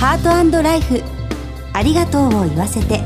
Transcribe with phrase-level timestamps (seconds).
[0.00, 1.02] ハートライフ。
[1.74, 3.02] ありがとうを言わせて。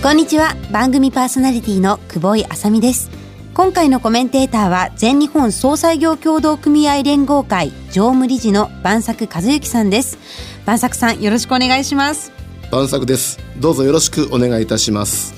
[0.00, 0.54] こんにちは。
[0.70, 3.10] 番組パーソナリティの久保井あさみです。
[3.52, 10.18] 今回のコメンテーターは全日本総裁業協同組合連合会常務理事の万作和幸さんです。
[10.64, 12.30] 万作さんよろしくお願いします。
[12.70, 13.40] 万作です。
[13.58, 15.34] どうぞよろしくお願いいたします。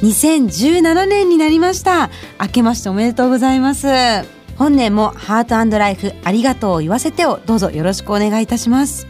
[0.00, 2.08] 2017年になりました。
[2.40, 9.06] 明けましておめでとうございます本年もハートライフありがとうを言わせてをどうぞよろしくお願いいたします。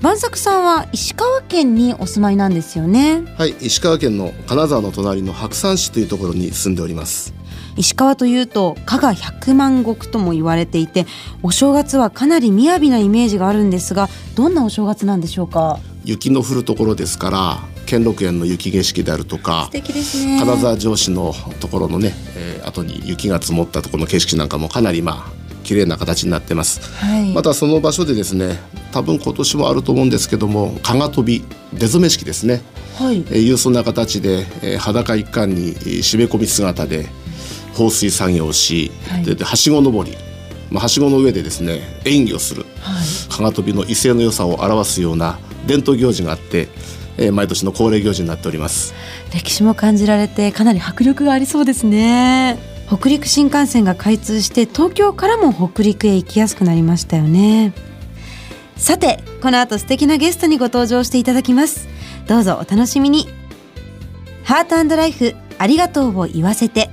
[0.00, 3.22] 万作さんは石川県にお住まいなんですよね。
[3.36, 7.34] はい石川県の金沢の隣の白山市というところに住んでおります。
[7.76, 11.06] 石川というと加賀百万石とも言われていて
[11.42, 15.78] お正月はかなり雅なイメージがあるんですがどんなお正月なんでしょうか？
[16.04, 17.58] 雪の降るところですから
[17.90, 20.38] 兼六園の雪景色であるとか素敵ですね。
[20.38, 25.32] 金沢城市のところのね、えー、後に雪が積もったところの景色なんかもかなりまあ
[25.64, 28.58] 綺麗な形になってます、はい、またその場所でですね
[28.92, 31.42] 多分今年もあると思うんですけども加賀跳び
[31.74, 32.62] 出初め式ですね、
[32.94, 33.18] はい。
[33.28, 37.08] えー、勇壮な形で、えー、裸一貫に締め込み姿で
[37.74, 40.16] 放水作業をし、はい、ではしご登り。
[40.70, 46.68] まあ、はしごの上でですね演技をする、はい、加賀跳びの威勢の良さを表すような伝統行事があって、
[47.20, 48.94] えー、毎年の恒例行事になっております。
[49.32, 52.58] 歴史も感じられてかなり迫力がありそうですね。
[52.88, 57.72] 北陸新幹線が開通して東京からも北陸へ行きやすくなりましたよね。
[58.76, 61.86] さてこの後素敵なゲストにご登場していただきます。
[62.26, 63.28] どうぞお楽しみに。
[64.42, 66.90] ハートライフありがとうを言わせて。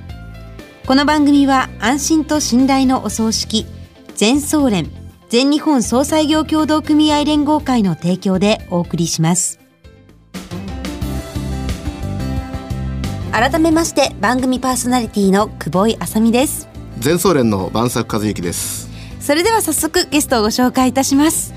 [0.86, 3.66] この番組は安心と信頼のお葬式
[4.14, 4.90] 全総連
[5.28, 9.67] 全日本総裁業協同組合連合会の提供でお送りします。
[13.38, 16.68] 改めまして番組パーソナリティの久保井あさみです。
[16.98, 18.90] 全総連の万作和之です。
[19.20, 21.54] それでは早速ゲストをご紹介いたします。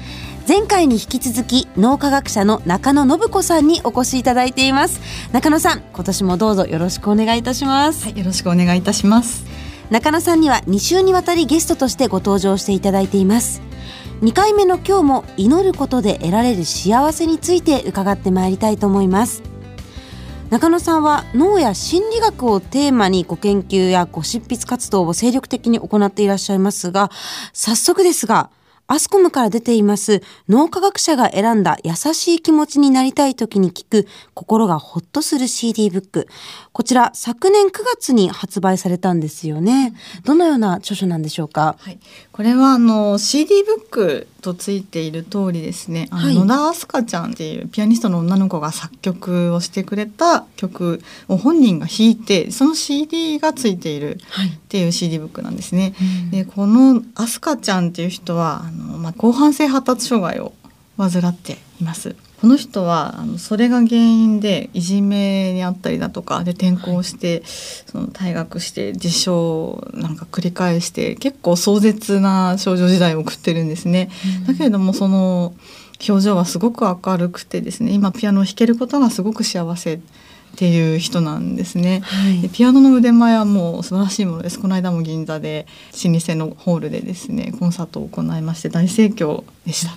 [0.47, 5.01] 前回に引き続き脳科学者の中野信子さんにお越しいただいています。
[5.31, 8.03] 中野さん今年もどうぞよろしくお願いいたします。
[8.03, 9.43] はいよろしくお願いいたします。
[9.89, 13.59] 中野さんには2週にわたりゲストとしてご登場していただいています。
[14.21, 19.41] 2回目の今日も祈ることで得られる幸せについて伺ってまいりたいと思います
[20.51, 27.09] 中野さんは脳や心理学をテーマにご研究やご執筆活動を精力的に行っていらっしゃいますが
[27.53, 28.49] 早速ですが
[28.87, 36.27] アスコムから出ています脳科学者が選んだ優しい気持ちになりたい時に聞く心がほっとする CD ブック。
[36.73, 39.93] こちら昨年9月に発売されたんですよね。
[40.25, 41.77] どのような著書なんでしょうか？
[41.79, 41.99] はい、
[42.31, 54.19] これはあの CD ブックとついている通りですね、はい、野田明日香ちゃんっていうピアニストの女の子が作曲をしてくれた曲を本人が弾いてその CD がついているっ
[54.69, 55.93] ていう CD ブックなんですね。
[55.97, 60.53] はい、でこの明日香ちゃんっていう人はあの、まあ、広範性発達障害を
[60.97, 62.15] 患っています。
[62.41, 69.29] この人はあのそれが原因でいじめにあったりだとかで転校して、はい、その退学して自傷
[69.93, 74.09] なんか繰り返して結構壮絶な少女時代を送ってるんですね。
[74.39, 75.53] うん、だけれどもその
[76.09, 79.99] 表情はすごく明るくてですね今ピアノを弾けることがすごく幸せ
[80.53, 84.59] っていう人なんですね、はい、ピアノの腕前はもう素晴らしいものです。
[84.59, 85.65] この間も銀座で
[86.03, 89.93] 老舗のホールでですねコンサートを行いまして大盛況でした。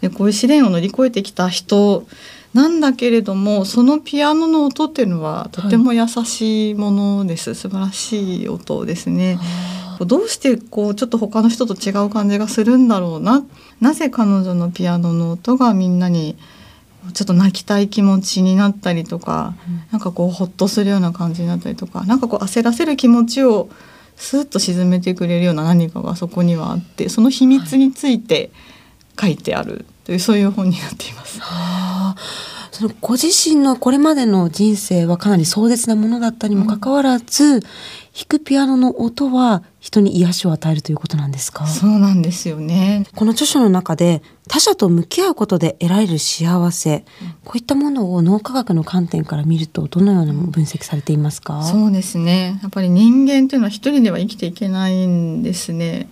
[0.00, 2.06] でこういう試練を乗り越えてきた人
[2.54, 9.38] なんだけれどもそのピアノの音っていうのはとても優しいものです、はい、素晴らしい音ですね。
[10.00, 13.44] どうしてこうちょっと他の人と違う感じがするんだろうな。
[13.80, 16.36] なぜ彼女のピアノの音がみんなに
[17.14, 23.70] ちょっと泣きたい気持ちになったりとか、うん、なんかこうほっとするような感じになったりとかなんかこう焦らせる気持ちを
[24.16, 28.50] スッと沈めてくれるような何かがそこにはあってその秘密について
[29.20, 31.40] 書いてあるという、そういう本になっています。
[31.40, 32.16] はあ。
[32.70, 37.60] そのご自身のこれまでの人生はかなり壮絶なものだったにもかかわらず、うん、
[38.18, 41.68] 弾くピアノの音は人に癒しを与えるということなんですか？
[41.68, 43.06] そうなんですよね。
[43.14, 52.58] この著書の中で他者と向き合うことで得られる幸せ、うん、こういったものを脳科学の観点から見るとどのような分析されていますか、そうですね。
[52.60, 56.08] やっぱり人間というのは一人では生きていけないんですね。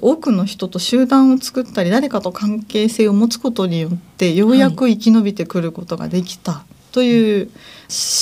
[0.00, 7.50] 多くの人と集団を作ったり誰かと関係性を持つことによってようやく生き延びてくることができたという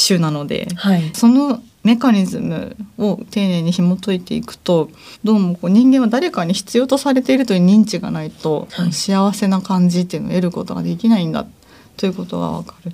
[0.08, 4.90] 種なので、はい、そのメカニズムを丁寧に紐解いていくと
[5.25, 11.49] どうもこう人間は誰かに必要とされているという認知がないと、はい、幸せな感じっていうのを得ることができないんだっ
[11.98, 12.92] ということがわかる。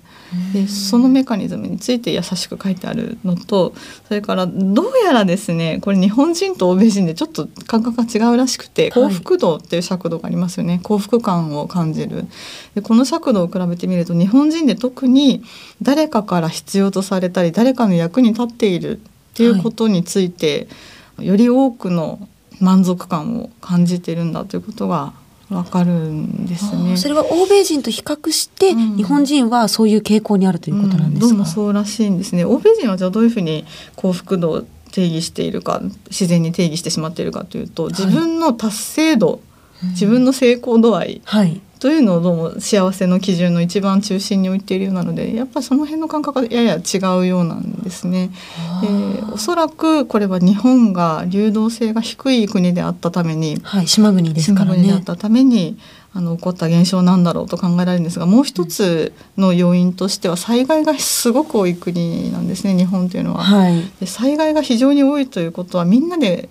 [0.52, 3.72] でそのメカニズムについて優しく書いてあるのと
[4.08, 12.26] それからどうやらですねこれ日本人と欧米人でちょっと感覚が違うらしくて幸福度っていう尺度がありますよね、はい、幸福感を感じる。
[12.74, 15.44] でこの尺度を比べてみると日本人で特に
[15.82, 19.00] 誰かから必要とされたり誰かの役に立っているっ
[19.34, 20.66] ていうことについて、
[21.16, 22.26] はい、より多くの
[22.60, 25.12] 満足感を感じているんだということが
[25.50, 26.96] わかるんですね。
[26.96, 32.44] それは欧米人と比較して、うん、日本人はそういう傾向にあるということなんですか、うん、どうもそうらしいんですね。
[32.44, 33.64] 欧米人はじゃあどういうふうに
[33.96, 39.36] 幸福度を定義しているか自然に定義してしまっているかというと自分の達成度、は
[39.82, 48.30] い、自分の成功度合い、はい、というのをどうも幸せの基準の一番中心に置いているようなのでやっぱりその辺の感覚がやや違うようなんですね。
[48.82, 54.76] えー、おそらくこれは日本が流動性が低い国であったために、はい、島国ですからね。
[54.76, 55.76] 島国であったために
[56.14, 63.42] あの起こった現象なんだろうと考えられるんですがもう一つの要因としては災害がすごく多い国なんですね日本というのは。
[63.44, 66.48] はい、で災害が非常に多いということはみんなで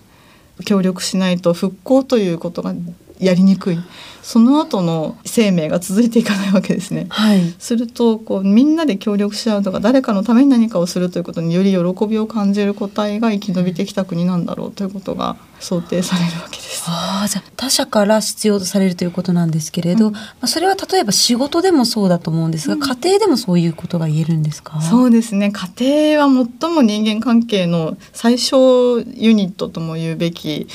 [0.64, 2.76] 協力しないと復興ということが
[3.24, 3.80] やりにくい。
[4.22, 7.08] その後の生命が続いていかないわけですね。
[7.10, 16.86] はい、するとこうみんなで協力し合うとか誰かのために何かをするということにより喜びを感じる個体が生き延びてきた国なんだろうということが想定されるわけです。
[16.88, 24.80] あじゃあ他者から必要とされるということなんですけれど、うん、まあ、それは例えば仕事でもそうだと思うんですが、うん、家庭でもそういうことが言えるんですか？
[24.80, 25.52] そうですね。
[25.52, 30.70] 家庭は最も人間関係の最小ユニットとも言うべき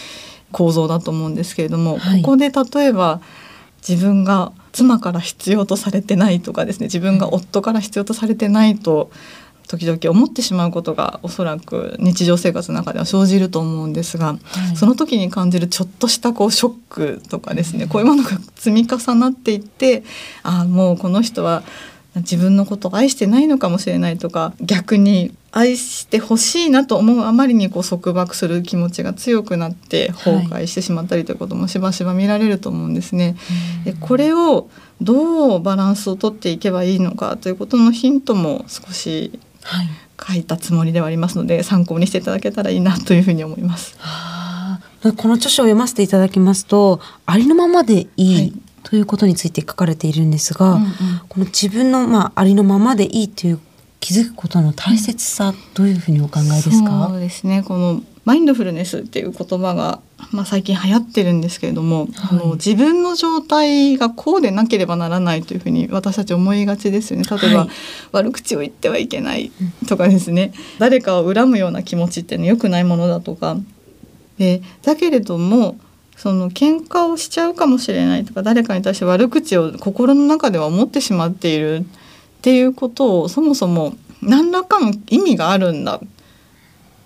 [0.52, 3.20] 構造だと思うんですけれども、はい、ここで例えば
[3.86, 9.10] 自分が妻から必要とされてないとかですね自分が夫から必要とされてないと
[9.68, 14.38] 時々思ってしまうことがおそらく日常生活の中では生じると思うんですが、は
[14.72, 20.02] い、その時に感じるちょっとしたこうショックとかですね、こういうものが積み重なっていって
[20.42, 21.62] ああもうこの人は
[22.18, 33.36] 自分のことを愛してないのかもしれないとか逆に愛してほしいなと思うあまりにこう束縛する気持ちが強くなって崩壊してしまったりということもしばしば見られると思うんですね。
[33.84, 34.68] でこれを
[35.00, 39.38] どうバランスをとっていけばいいのかということのヒントも少し
[40.20, 43.96] 書いたつもりではありますので、参考にしていただけたらいいなというふうに思います。
[45.16, 50.90] この著書を読ませていただきますとありのままでいい、はいということについて書かれているんですが、うんうん、
[51.28, 53.60] この自分の、まあ、ありのままでいいという
[54.00, 57.08] 気づくことの大切さ、うん、どういうふうにお考えですか？
[57.08, 57.62] そうですね。
[57.62, 60.00] このマインドフルネスっていう言葉が、
[60.32, 67.24] まあ、最近流行ってるんですけれども、はい、あの自分の状態がこうでなければならないというふうに私たち思いがちですよね。
[67.24, 67.68] 例えば、はい、
[68.12, 69.50] 悪口を言ってはいけない
[69.88, 73.56] とかですね、誰かを恨むような気持ちっていうのは良くないものだとか。
[74.36, 75.76] でだけれども
[76.18, 81.84] その喧嘩をしちゃうかもしれないとか誰かに対して悪口を心の中では思ってしまっているっ
[82.42, 86.00] ていうことをそもそも何らかの意味があるんだ。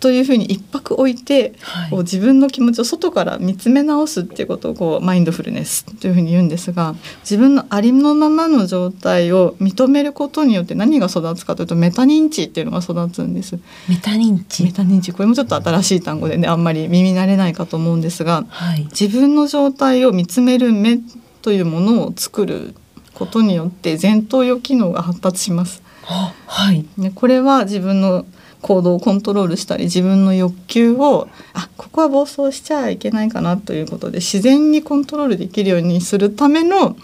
[0.03, 13.61] というふうに一泊置いて、はい、こう自分の気持ちを外から見つめ直すっていうことをこうマインドフルネスというふうに言うんですが自分のありのままの状態を認めることによって何が育つかというとメタ認知っていうのが育つんです。
[13.89, 14.65] メタ認知？
[14.65, 15.13] メタ認知。
[15.13, 20.99] これもちょっと新しい単語でねあんまり耳慣れないかと思うんですが、はい、自分の状態を見つめる目
[21.43, 22.75] というものを作る
[23.15, 25.81] ことによって前頭葉機能が発達します。
[26.05, 28.27] はい、ね、これは自分の
[28.63, 36.97] 行動をコントロールしたり自分の欲求をあここは暴走しちゃいけないかなということで自然にコントロールできるようにするための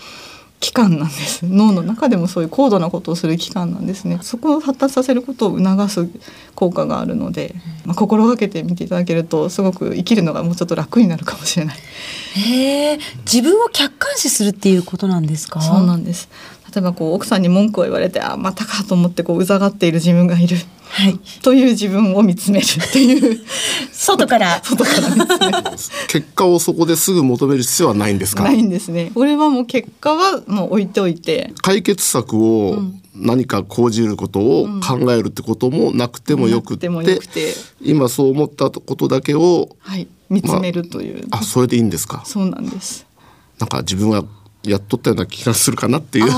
[0.61, 1.47] 器官なんです。
[1.47, 4.19] 脳の中でもそういう高度なことをする器官なんですね。
[4.23, 6.09] そこを発達させることを促す
[6.57, 11.77] 効果があるので、まあ、心がけてみていただけるとすごく生きるのがもうちょっと楽になるかもしれない。
[12.35, 12.99] へえ。
[13.19, 15.61] 自分を客観視するっていうことなんですか？
[15.61, 16.29] そうなんです。
[16.75, 20.57] 例えばこう奥さんに文句を言われてあまたかと思ってこううざがっている自分がいる
[20.91, 23.41] はい、という自分を見つめるっていう。
[23.93, 24.61] 外から。
[24.65, 25.61] 外から
[26.09, 28.43] 結果をそこですぐ求める必要はないんですか？
[28.45, 29.11] ないんですね。
[29.15, 31.53] これはもう結果はもう置いておいて。
[31.63, 32.83] 解決策を
[33.15, 36.89] 何か講じることを考えるってこともなくてもよくて,、
[37.83, 42.23] 今そう思ったことだけを、はい、見つめるという、まあ、あそれでいいんですか？
[42.25, 43.07] そうなんです。
[43.59, 44.23] なんか自分は
[44.69, 46.27] やっとったような気がするかなっていう。
[46.27, 46.33] で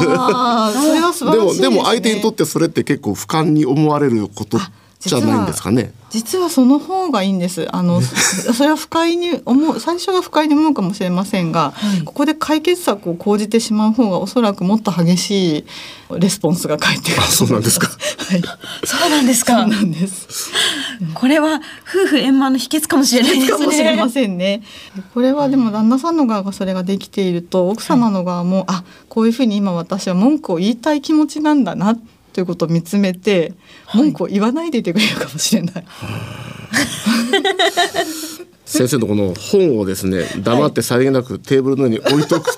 [1.39, 4.59] もでも相手にとってそれって結構俯瞰に思われること
[4.99, 5.93] じゃないんですかね。
[6.11, 7.67] 実はその方がいいんです。
[7.75, 15.65] あの それは不快に思う最初は不快に思うかもしれませんが、はい、ここで解決策を講じてしまう方がおそらくもっと激しい
[16.19, 17.89] レスポンスが返ってくるそうなんですか。
[17.89, 18.43] はい。
[18.85, 19.61] そうなんですか。
[19.61, 20.51] そうなんです
[21.15, 23.59] これは夫婦円満の秘訣かもしれないですね。
[23.59, 24.63] かもしれませんね。
[25.15, 31.97] これはでも旦那さんの側がそれができていると奥様の側も、はい、あこういうふうに今私は文句を言いたい気持ちなんだな
[32.33, 33.55] ということを見つめて、
[33.95, 35.85] 文句を言わないでいてくれるかもしれない。
[38.65, 42.57] 先生のこの本をですね黙ってさりげなくテーブルの上に置いとく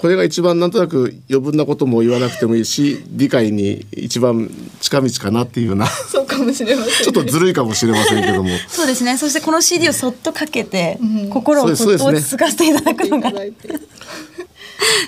[0.00, 5.86] これが一番なんとなく余分なことも言わなくてもいいし理解に一番近道かなっていうような。
[5.86, 8.48] そうかもしれません、ちょっとずるいかもしれませんけども。
[8.66, 9.18] そうですね。
[9.18, 13.52] そしてこの CD をそっとかけて、うん、心を落ち着かせていただくのが、ね、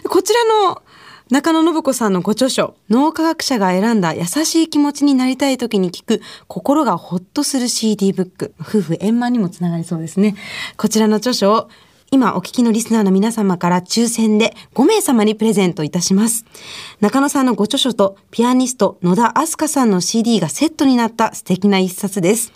[0.04, 0.82] こちらの
[1.30, 10.36] 中野信子さんのご著書、脳科学者が選んだ優しい気持ちになりたい時に聞く心がほっとする CD ブック、夫婦円満にもつながりそうですね。
[10.76, 11.70] こちらの著書を
[12.14, 16.44] 今お聞きのリスナーの皆様から抽選で5名様にプレゼントいたします。
[17.00, 22.52] 中野さんのご著書とピアニスト野田明日香さんの CD がセットになった素敵な一冊です。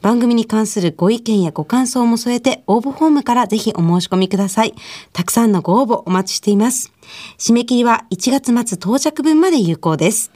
[0.00, 4.74] 番組に関するご意見やご感想も添えて応募フォームからぜひお申し込みください。
[5.12, 6.92] たくさんのご応募お待ちしています。
[7.36, 10.30] 締め切りは1月末到着分まで有効です。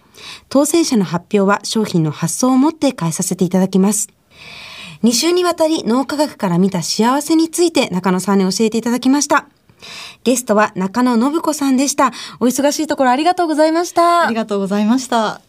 [0.49, 4.09] 当選者の発表は商品の発送をもって返させていただきます。
[5.03, 9.47] 2週にわたり脳科学から見た幸せについて中野さんに教えていただきました。
[10.23, 12.13] ゲストは中野信子さんでした。
[12.41, 14.27] お忙しいところありがとうございました。
[14.27, 15.41] ありがとうございました。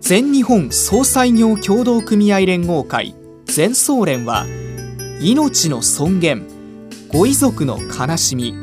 [0.00, 3.14] 全日本総裁業協同組合連合会
[3.46, 4.44] 全総連は
[5.18, 6.46] 命の尊厳
[7.08, 8.54] ご遺族の悲しみ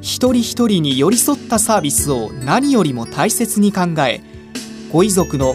[0.00, 4.22] 一人一人に寄り添ったサービスを何よりも大切に考え
[4.90, 5.54] ご遺族の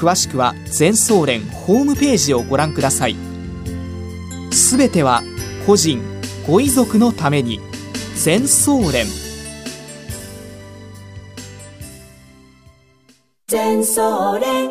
[0.00, 3.16] 詳しくは全総連ホームページをご覧ください。
[4.50, 5.22] すべては
[5.66, 6.02] 個人
[6.46, 7.60] ご遺族のために
[8.14, 9.04] 全総連。
[13.46, 14.70] 全総連。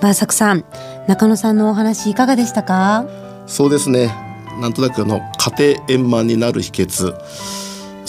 [0.00, 0.64] バーサクさん
[1.06, 3.04] 中野さんのお話いかがでしたか？
[3.46, 4.14] そうですね。
[4.62, 5.20] なんとなくあの
[5.58, 7.14] 家庭円満になる秘訣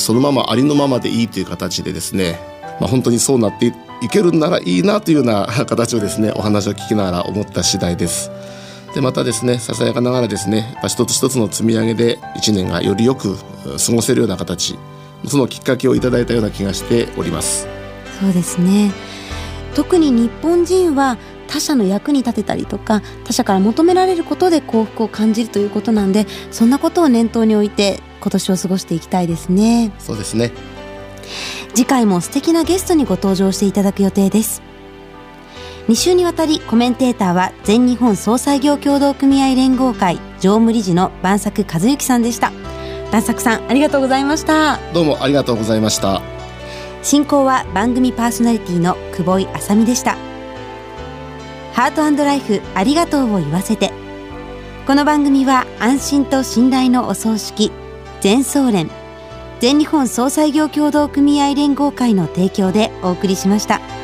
[0.01, 2.39] そのままありのままでいいという形でですね、
[2.79, 8.31] まあ、本当にそうなっていけるんならいいなというような 形をですねお話を聞きながら思った次第です。
[8.93, 14.77] でまたですねささやかながらですね一つ一つの積み上げで1年がよりよく過ごせるような形
[15.25, 17.70] そのきっかけをいただいたような気がしております
[18.20, 18.91] そうですね
[19.75, 21.17] 特に日本人は
[21.48, 29.92] 他者の役に立てたりとか他者から求められることで幸福を感じるということなんでそんなことを念頭に置いて今年を過ごしていきたいですね。
[30.00, 30.51] そうですね。
[31.74, 34.62] 次回も素敵なゲストにご登場していただく予定です。
[35.88, 42.51] 2週にわたりコメンテーターは全日本総裁業協同組合連合会常務理事の晩作和幸さんでした。
[43.12, 44.80] 晩作さんありがとうございました。
[44.94, 46.22] どうもありがとうございました。
[47.04, 50.16] 進行は番組パーソナリティの久保井あさみでした。
[51.74, 53.92] ハートライフありがとうを言わせて。
[54.86, 57.72] この番組は安心と信頼のお葬式
[58.22, 58.88] 全総連
[59.60, 64.00] 全日本総裁業協同組合連合会の提供でお送りしました。